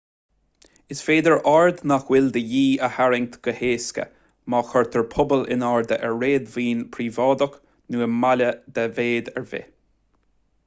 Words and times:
is 0.93 1.01
féidir 1.07 1.33
aird 1.49 1.81
nach 1.89 2.05
bhfuil 2.05 2.29
de 2.37 2.41
dhíth 2.53 2.85
a 2.85 2.87
tharraingt 2.93 3.35
go 3.47 3.51
héasca 3.57 4.05
má 4.53 4.61
chuirtear 4.71 5.05
puball 5.11 5.45
in 5.57 5.65
airde 5.71 5.99
ar 6.07 6.17
réadmhaoin 6.23 6.81
phríobháideach 6.95 7.59
nó 7.97 8.01
i 8.07 8.07
mbaile 8.15 8.49
de 8.79 8.87
mhéid 8.97 9.29
ar 9.43 9.47
bith 9.53 9.69